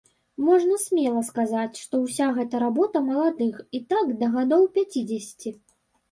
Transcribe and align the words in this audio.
Можна 0.45 0.75
смела 0.83 1.19
сказаць, 1.25 1.75
што 1.81 1.99
ўся 2.05 2.25
гэта 2.37 2.61
работа 2.63 2.97
маладых 3.09 3.59
і 3.81 3.83
так 3.91 4.09
да 4.23 4.31
гадоў 4.37 4.63
пяцідзесяці. 4.79 5.53